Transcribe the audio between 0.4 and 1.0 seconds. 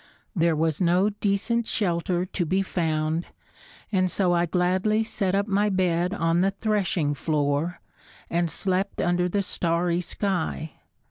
was